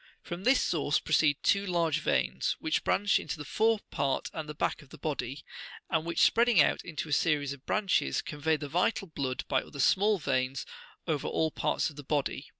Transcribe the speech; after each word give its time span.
From 0.23 0.45
this 0.45 0.59
source 0.59 0.97
proceed 0.99 1.37
two 1.43 1.63
large 1.63 1.99
veins, 1.99 2.55
which 2.59 2.83
branch 2.83 3.19
into 3.19 3.37
the 3.37 3.45
fore 3.45 3.81
part 3.91 4.31
and 4.33 4.49
the 4.49 4.55
back 4.55 4.81
of 4.81 4.89
the 4.89 4.97
body, 4.97 5.43
and 5.91 6.05
which, 6.07 6.21
spreading 6.23 6.59
out 6.59 6.83
in 6.83 6.97
a 7.07 7.11
series 7.11 7.53
of 7.53 7.67
branches, 7.67 8.23
convey 8.23 8.57
the 8.57 8.67
vital 8.67 9.05
blood 9.05 9.43
by 9.47 9.61
other 9.61 9.79
smaller 9.79 10.17
veins 10.17 10.65
over 11.07 11.27
all 11.27 11.51
parts 11.51 11.91
of 11.91 11.97
the 11.97 12.03
body. 12.03 12.49